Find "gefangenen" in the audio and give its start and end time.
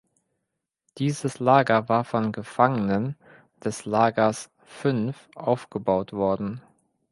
2.31-3.15